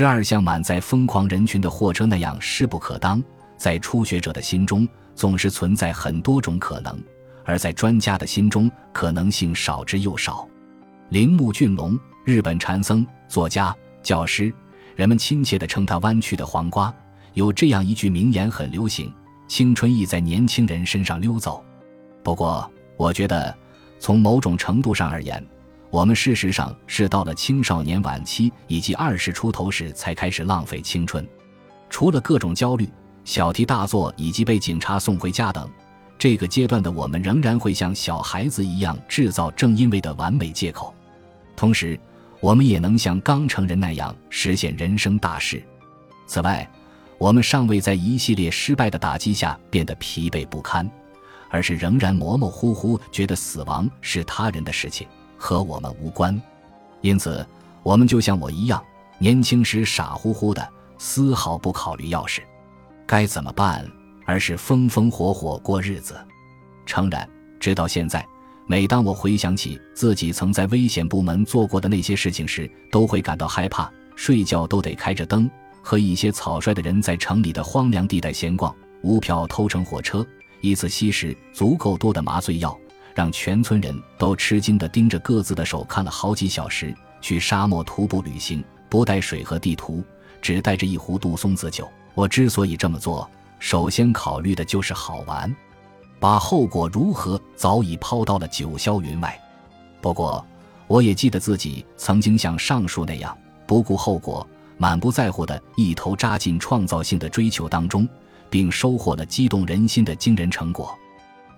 [0.00, 3.22] 十二像满载疯狂人群的货车那样势不可当，
[3.58, 6.98] 在初学者的心中总是存在很多种可能，
[7.44, 10.48] 而在专家的心中可能性少之又少。
[11.10, 14.50] 铃木俊龙，日本禅僧、作家、教师，
[14.96, 16.90] 人们亲切地称他“弯曲的黄瓜”。
[17.34, 19.12] 有这样一句名言很流行
[19.48, 21.62] ：“青春意在年轻人身上溜走。”
[22.24, 23.54] 不过，我觉得
[23.98, 25.46] 从某种程度上而言，
[25.90, 31.26] 我们事实上是到了青少年晚期以及二十出头时才开始浪费青春。
[31.88, 32.88] 除了各种焦虑、
[33.24, 35.68] 小题大做以及被警察送回家等，
[36.16, 40.94] 这个阶段的我们仍然会像小孩子一样制造正因为的完美借口。
[41.56, 41.98] 同时，
[42.38, 45.60] 我们也能像刚成人那样实现人生大事。
[46.28, 46.70] 此外，
[47.18, 50.88] 我们尚未在一系列失败的打击下变得疲惫不堪，
[51.50, 55.08] 而是仍然模模糊糊觉得死亡是他人的事情。
[55.42, 56.38] 和我们无关，
[57.00, 57.44] 因此
[57.82, 58.84] 我们就像我一样，
[59.18, 60.68] 年轻时傻乎乎的，
[60.98, 62.42] 丝毫不考虑要事
[63.06, 63.90] 该怎么办，
[64.26, 66.14] 而是风风火火过日子。
[66.84, 67.26] 诚然，
[67.58, 68.24] 直到现在，
[68.66, 75.50] 每当我回想起自己曾在危险部门做过的那些事情时，都会感到害怕，睡觉都得开着灯，
[75.82, 80.24] 和一些草率的人在城里的荒凉地带闲逛，无票偷乘火车，
[80.60, 82.78] 一次吸食足够多的麻醉药。
[83.14, 86.94] 让全村人都吃惊地盯着各自的手看了好几小时。
[87.20, 90.02] 去沙漠徒步旅行，不带水和地图，
[90.40, 91.86] 只带着一壶杜松子酒。
[92.14, 95.54] 我之所以这么做，首先考虑的就是好玩，
[96.18, 99.38] 把后果如何早已抛到了九霄云外。
[100.00, 100.42] 不过，
[100.86, 103.36] 我也记得自己曾经像上述那样
[103.66, 108.08] 不顾后果、满不在乎的一头扎进创造性的追求当中，
[108.48, 110.98] 并收获了激动人心的惊人成果。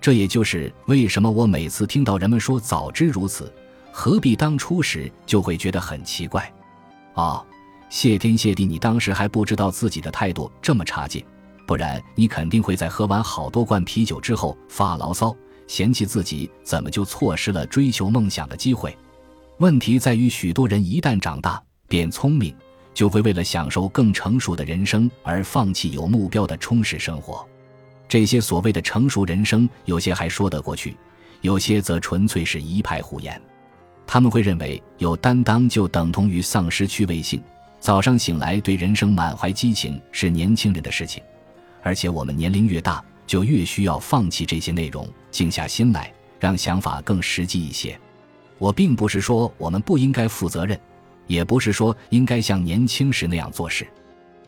[0.02, 3.50] 这也就是为什么我每次听到人们说“早知如此，
[3.92, 6.52] 何必当初”时，就会觉得很奇怪。
[7.14, 7.46] 哦，
[7.88, 11.24] 谢天谢地，你当时还不知道自己的态度这么差劲，
[11.68, 15.32] 不然你肯定会在喝完好多罐啤酒之后发牢骚，
[15.68, 18.96] 嫌弃自己怎么就错失了追求梦想的机会。
[19.58, 22.52] 问题在于，许多人一旦长大变聪明，
[22.92, 27.46] 就会为了享受更成熟的人生而放弃有目标的充实生活。
[28.08, 30.96] 这些所谓的成熟人生，有些还说得过去，
[31.40, 33.40] 有些则纯粹是一派胡言。
[34.06, 37.42] 他们会认为有担当就等同于丧失趣味性，
[37.80, 41.22] 早上醒来对人生满怀激情是年轻人的事情，
[41.82, 47.98] 而且我们年龄越大，就越需要放弃这些内容，静下心来，让想法更实际一些。
[48.58, 50.78] 我并不是说我们不应该负责任，
[51.26, 53.86] 也不是说应该像年轻时那样做事。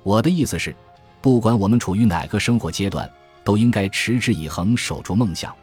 [0.02, 0.74] 我的意思是，
[1.22, 3.10] 不管我们处于哪个生活阶段。
[3.44, 5.54] 都应该持之以恒守住梦想，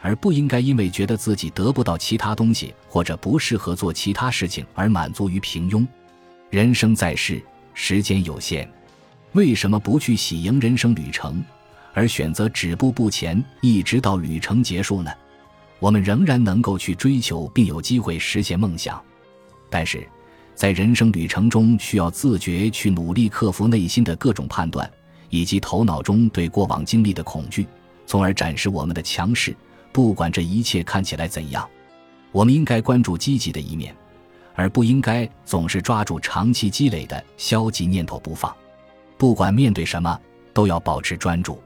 [0.00, 5.86] 而不应该因为觉得自己得不到其他东西或者不适合做其他事情而满足于平庸。
[6.48, 7.42] 人生在世，
[7.74, 8.70] 时间有限，
[9.32, 11.44] 为什么不去喜迎人生旅程，
[11.92, 15.10] 而选择止步不前，一直到旅程结束呢？
[15.78, 19.02] 我们仍然能够去追求，并有机会实现梦想，
[19.68, 20.06] 但是
[20.54, 24.90] 在人生旅程中，需要自觉去努力克服内心的各种判断。
[25.30, 27.66] 以及头脑中对过往经历的恐惧，
[28.06, 29.56] 从而展示我们的强势。
[29.92, 31.68] 不管这一切看起来怎样，
[32.32, 33.96] 我们应该关注积极的一面，
[34.54, 38.54] 而不应该总是抓住长期积累的消极念头不放。
[39.16, 40.20] 不管面对什么，
[40.52, 41.58] 都要保持专注。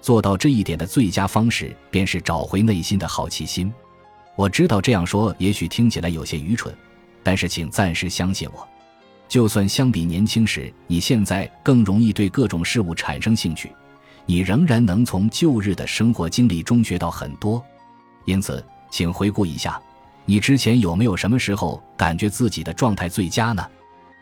[0.00, 3.72] 做到这一点的最佳方式，便是找回内心的好奇心。
[4.36, 6.72] 我知道这样说也许听起来有些愚蠢，
[7.22, 8.68] 但是请暂时相信我。
[9.28, 13.72] 就算相比年轻时，你现在更容易对各种事物产生兴趣，
[14.26, 17.62] 你仍然能从旧日的生活经历中学到很多。
[18.26, 19.80] 因此，请回顾一下，
[20.24, 23.66] 你之前有没有什么时候感觉自己的状态最佳呢？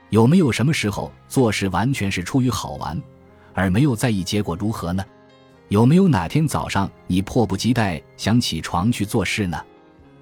[0.09, 3.01] 有没有什么时候做事完全是出于好玩，
[3.55, 5.05] 而没有在意结果如何呢？
[5.69, 9.63] 有没有哪天早上你迫不及待想起床去做事呢？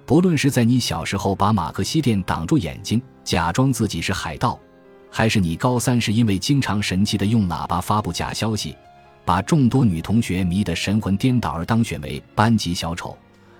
[0.05, 4.59] 不论是在你小时候把马克西店挡住眼睛，假装自己是海盗。
[5.11, 8.75] 还是你高三是因为经常神气的用喇叭发布假消息，
[9.25, 13.15] 把众多女同学迷得神魂颠倒而当选为班级小丑？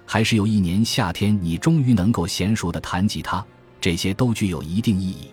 [0.05, 3.45] 还是有一年夏天你终于能够娴熟的弹吉他？
[3.81, 5.29] 这些都具有一定意义。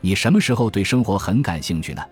[0.00, 2.02] 你什么时候对生活很感兴趣呢？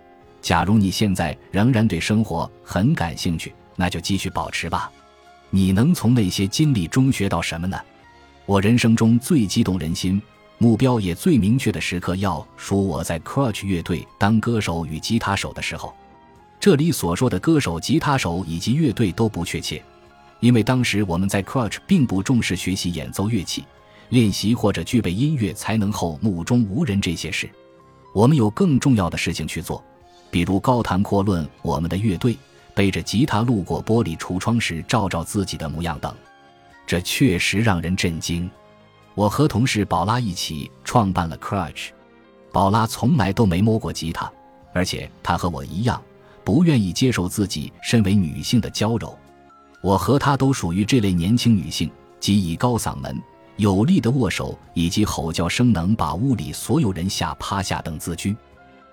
[0.43, 4.91] 假如你现在仍然对生活很感兴趣，那就继续保持吧。
[5.50, 7.79] 你能从那些经历中学到什么呢？
[8.44, 10.21] 我人生中最激动人心。
[10.58, 15.94] 目标也最明确的时刻，要数我在 Crush 乐队当歌手与吉他手的时候。
[16.58, 19.82] 这里所说的歌手、吉他手以及乐队都不确切，
[20.41, 23.64] 因为当时我们在 Crush 并不重视学习演奏乐器、
[24.08, 27.49] 练习或者具备音乐才能后目中无人这些事。
[28.14, 29.85] 我们有更重要的事情去做，
[30.31, 32.35] 比如高谈阔论我们的乐队，
[32.75, 36.12] 背着吉他路过玻璃橱窗时照照自己的模样等。
[36.87, 38.50] 这确实让人震惊。
[39.17, 41.89] 我和同事宝拉一起创办了 Crutch。
[42.53, 44.31] 宝拉从来都没摸过吉他，
[44.75, 46.01] 而且她和我一样，
[46.45, 49.19] 不愿意接受自己身为女性的娇柔。
[49.81, 51.91] 我和她都属于这类年轻女性，
[52.21, 53.19] 即以高嗓门、
[53.57, 58.37] 有力的握手以及吼叫声能把屋里所有人吓趴下等自居。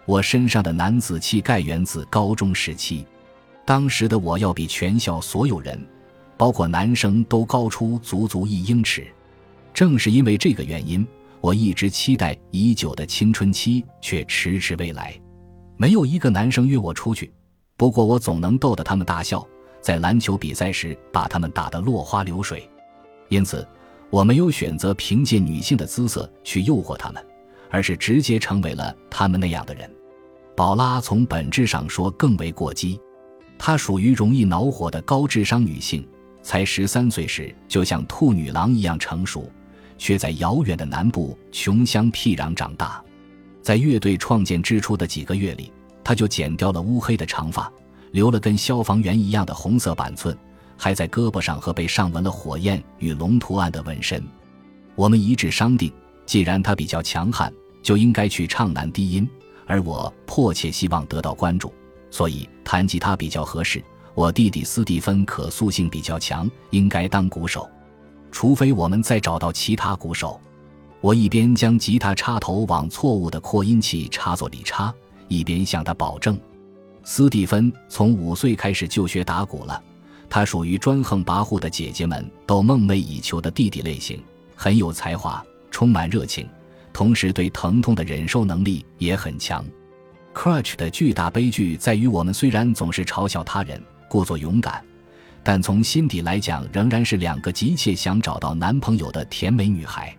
[0.06, 3.06] 我身上的男子气概源自高中时期，
[3.66, 5.86] 当时的我要比全校所有人，
[6.38, 9.06] 包括男生都高出足足一英尺。
[9.74, 11.06] 正是因为这个原因。
[11.42, 15.14] 我一直期待已久的青春期，却迟迟未来。
[15.76, 17.30] 没有一个男生约我出去，
[17.76, 19.46] 不过我总能逗得他们大笑，
[19.82, 22.70] 在篮球比赛时把他们打得落花流水。
[23.28, 23.68] 因此，
[24.10, 27.22] 我没有选择凭借女性的姿色去诱惑他们，
[27.70, 29.94] 而是直接成为了他们那样的人。
[30.56, 32.98] 宝拉从本质上说更为过激，
[33.58, 36.08] 她属于容易恼火的高智商女性，
[36.42, 39.52] 才十三岁时就像兔女郎一样成熟。
[39.98, 43.04] 却在遥远的南部穷乡僻壤长大，
[43.62, 45.72] 在乐队创建之初的几个月里，
[46.04, 47.72] 他就剪掉了乌黑的长发，
[48.12, 50.38] 留了跟消防员一样的红色板寸，
[50.78, 54.24] 还在胳膊上和背上纹了火焰与龙图案的纹身。
[54.96, 55.92] 我们一致商定，
[56.26, 57.52] 既然他比较强悍，
[57.82, 59.28] 就应该去唱男低音，
[59.66, 61.74] 而我迫切希望得到关注，
[62.12, 63.84] 所以弹吉他比较合适。
[64.14, 67.68] 我弟弟斯蒂芬可塑性比较强，应该当鼓手。
[68.34, 70.42] 除非我们再找到其他鼓手，
[71.02, 74.92] 我一边将吉他插头往错误的扩音器插座里插，
[75.28, 76.38] 一边向他保证。
[77.04, 79.82] 斯蒂芬从五岁开始就学打鼓了，
[80.28, 84.20] 他属于专横跋扈的姐姐们都梦寐以求的弟弟类型，
[84.56, 86.50] 很有才华，充满热情，
[86.92, 89.64] 同时对疼痛的忍受能力也很强。
[90.34, 94.84] Crutch 的巨大悲剧在于，我们虽然总是嘲笑他人故作勇敢。
[95.44, 100.16] 但从心底来讲，仍然是两个急切想找到男朋友的甜美女孩。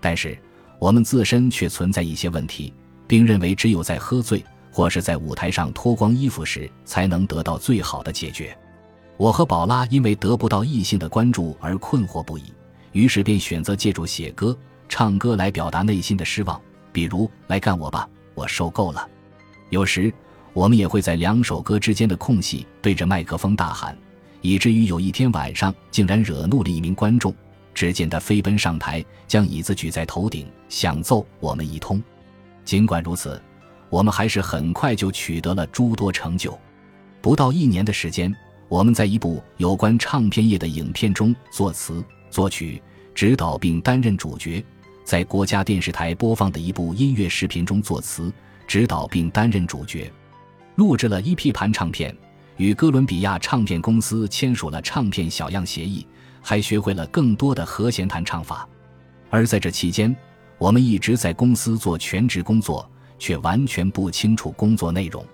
[0.00, 0.38] 但是
[0.78, 2.72] 我们自身却存在一些问题，
[3.06, 8.56] 并认为只有在喝醉或是在舞台上脱光衣服时，才能得到最好的解决。
[9.16, 12.52] 我和宝拉因为得不到异性的关注而困惑不已，
[12.92, 14.56] 于是便选择借助写歌、
[14.88, 16.60] 唱歌来表达内心的失望，
[16.92, 19.00] 比如《来干我吧，我受够了》。
[19.70, 20.12] 有时
[20.52, 23.96] 我们也会在两首歌之间的空隙对着麦克风大喊。
[24.48, 27.34] 以至于有一天晚上，竟然惹怒了一名观众。
[27.74, 32.02] 只见他飞奔上台，将椅子举在头顶，想揍我们一通。
[32.64, 33.38] 尽管如此，
[33.90, 36.58] 我们还是很快就取得了诸多成就。
[37.20, 38.34] 不到一年的时间，
[38.70, 42.82] 我们在一部有关唱片业的影片中作词、作曲、
[43.14, 44.64] 指导并担任主角；
[45.04, 48.32] 在国家电视台播放的一部音乐视频中作词、
[48.66, 50.10] 指导并担任主角；
[50.76, 52.16] 录制了一批盘唱片。
[52.58, 56.06] 与哥伦比亚唱片公司签署了唱片小样协议，
[56.42, 58.68] 还学会了更多的和弦弹唱法。
[59.30, 60.14] 而在这期间，
[60.58, 65.24] 我们一直在公司做全职工作，却完全不清楚工作内容。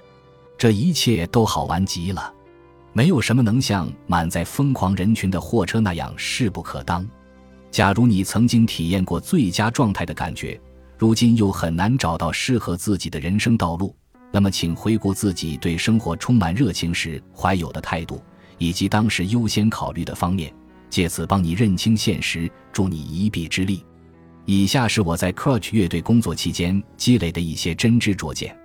[0.58, 2.32] 这一切都好玩极了，
[2.92, 7.06] 没有什么能像满载疯狂人群的货车那样势不可当。
[7.70, 10.60] 假如你曾经体验过最佳状态的感觉，
[10.98, 13.96] 如今又很难找到适合自己的人生道路。
[14.34, 18.20] 那么，请回顾自己对生活充满热情时怀有的态度，
[18.58, 20.52] 以及当时优先考虑的方面，
[20.90, 23.86] 借此帮你认清现实，助你一臂之力。
[24.44, 28.56] 以下是我在 cruch 乐队工作期间积累的一些真知灼见，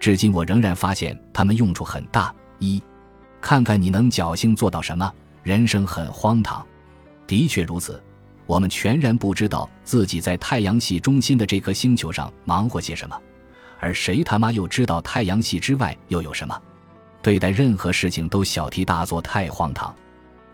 [0.00, 2.34] 至今我仍然发现它们用处很大。
[2.58, 2.82] 一，
[3.40, 5.08] 看看你能侥幸做到什么。
[5.44, 6.66] 人生很荒唐，
[7.28, 8.02] 的确如此。
[8.44, 13.16] 我们全然不知道自己在太阳系中心的这颗星球上忙活些什么。
[13.82, 16.56] 而谁他妈又知道太阳系之外又有什么？
[17.20, 19.92] 对待任何事情都小题大做，太荒唐。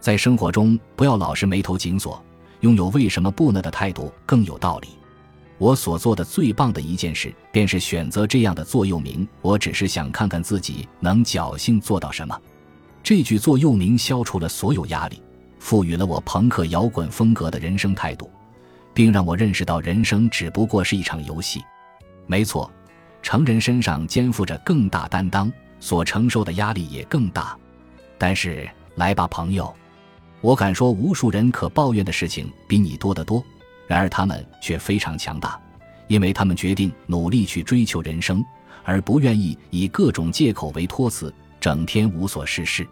[0.00, 2.25] 在生活中，不要老是眉头紧锁，
[2.61, 4.88] 拥有为什么不呢的态度更有道理。
[5.58, 12.40] 我所做的最棒的一件事，便是选择这样的座右铭：我只是想看看自己能侥幸做到什么。
[13.02, 15.23] 这句座右铭消除了所有压力，
[15.58, 18.30] 赋予了我朋克摇滚风格的人生态度，
[18.94, 21.61] 并让我认识到人生只不过是一场游戏。
[22.26, 22.70] 没错。
[23.22, 27.56] 成人身上肩负着更大担当，所承受的压力也更大。
[28.16, 29.75] 但是，来吧，朋友，
[30.40, 33.44] 我敢说，无数人可抱怨的事情比你多得多。
[33.87, 35.60] 然而，他们却非常强大，
[36.08, 38.44] 因为他们决定努力去追求人生，
[38.84, 42.87] 而不愿意以各种借口为托词，整天无所事事。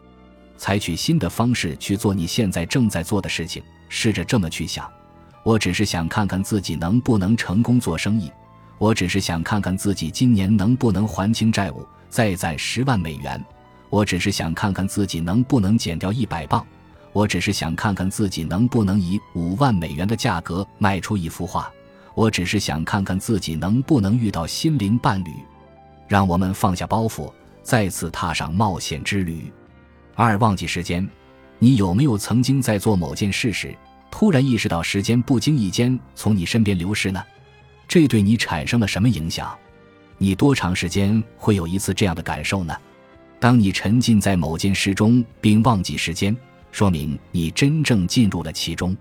[0.56, 4.90] 采取新的方式去做你现在正在做的事情，试着这么去想：
[5.42, 8.30] 我只是想看看自己能不能成功做生意。
[8.78, 13.42] 我只是想看看自己今年能不能还清债务，再攒十万美元。
[13.88, 16.64] 我只是想看看自己能不能减掉一百磅。
[17.12, 21.73] 我只是想看看自己能不能以五万美元的价格卖出一幅画。
[22.14, 25.30] 我只是想看看自己能不能遇到心灵伴侣。
[26.06, 29.50] 让我们放下包袱，再次踏上冒险之旅。
[30.14, 31.09] 二、忘记时间。
[31.59, 33.75] 你有没有曾经在做某件事时，
[34.11, 37.23] 突然意识到时间不经意间从你身边流逝呢？
[37.88, 39.57] 这对你产生了什么影响？
[40.19, 42.75] 你多长时间会有一次这样的感受呢？
[43.38, 46.37] 当你沉浸在某件事中并忘记时间，
[46.73, 48.97] 说明你真正进入了其中。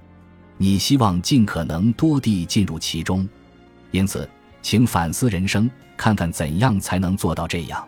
[0.57, 3.27] 你希望尽可能多地进入其中，
[3.91, 4.29] 因此，
[4.61, 7.85] 请反思人生，看看怎样才能做到这样。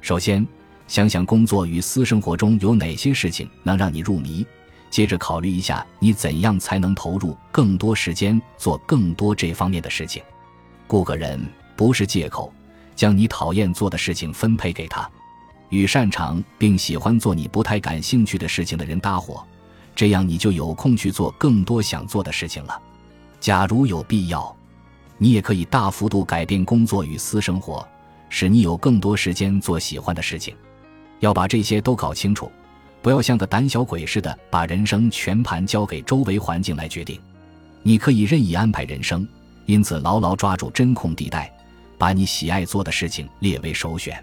[0.00, 0.46] 首先，
[0.86, 4.46] 想想工作与私生活中有哪些事情能让你入迷。
[4.90, 10.22] 接着，考虑一下你怎样才能投入更多时间做更多这方面的事情。
[10.86, 11.40] 雇个人
[11.76, 12.52] 不是借口，
[12.96, 15.08] 将你讨厌做的事情分配给他。
[15.68, 19.44] 与擅长并喜欢做你不太感兴趣的事情的人搭伙，
[19.94, 22.80] 这样你就有空去做更多想做的事情了。
[23.38, 24.56] 假如有必要，
[25.18, 27.86] 你也可以大幅度改变工作与私生活，
[28.30, 30.56] 使你有更多时间做喜欢的事情。
[31.20, 32.50] 要把这些都搞清楚，
[33.08, 37.18] 不要像个胆小鬼似的把人生全盘交给周围环境来决定。
[37.82, 39.26] 你可以任意安排人生，
[39.64, 41.50] 因此牢牢抓住真空地带，
[41.96, 44.22] 把你喜爱做的事情列为首选。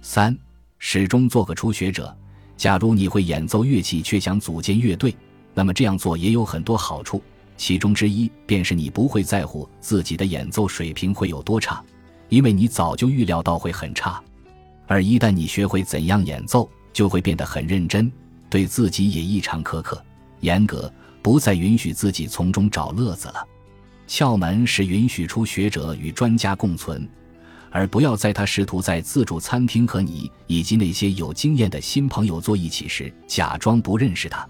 [0.00, 0.34] 三。
[0.78, 2.16] 始终做个初学者。
[2.56, 5.14] 假如你会演奏乐器却想组建乐队，
[5.52, 7.22] 那么这样做也有很多好处。
[7.58, 11.84] 其中之一便是你不会在乎自己的演奏水平会有多差，
[12.30, 14.18] 因为你早就预料到会很差。
[14.86, 18.10] 而一旦你学会怎样演奏，就会变得很认真，
[18.48, 20.02] 对自己也异常苛刻、
[20.40, 23.46] 严格，不再允许自己从中找乐子了。
[24.08, 27.06] 窍门是允许初学者与专家共存。
[27.70, 34.48] 而不要在他试图在自助餐厅和你以及那些有经验的新朋友坐一起时，假装不认识他。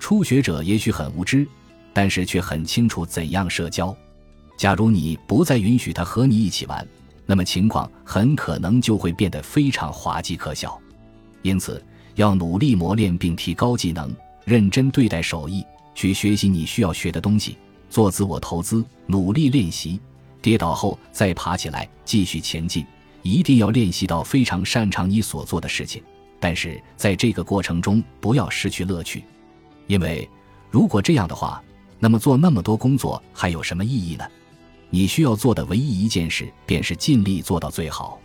[0.00, 1.46] 初学者也许很无知，
[1.92, 3.96] 但是却很清楚怎样社交。
[4.58, 6.84] 假如你不再允许他和你一起玩，
[7.24, 10.76] 那么情况很可能就会变得非常滑稽可笑。
[11.46, 11.80] 因此，
[12.16, 14.12] 要努力磨练并提高技能，
[14.44, 17.56] 认真对待手艺，去学习你需要学的东西，
[17.88, 20.00] 做自我投资，努力练习。
[20.42, 22.84] 跌倒后再爬起来，继续前进。
[23.22, 26.02] 一定要练习到非常擅长你所做的事情，
[26.40, 29.24] 但是在这个过程中不要失去乐趣，
[29.86, 30.28] 因为
[30.70, 31.62] 如果这样的话，
[32.00, 34.24] 那么做那么多工作还有什么意义呢？
[34.90, 38.20] 你需要做的唯一一件事便是尽力做到最好。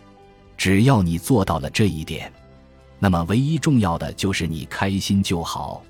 [0.56, 2.32] 只要你做到了这一点，
[3.02, 5.82] 那么唯一重要的就是你开心就好。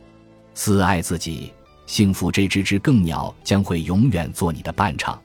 [0.54, 1.52] 四爱自己，
[1.84, 5.22] 幸福这只知更鸟将会永远做你的伴唱。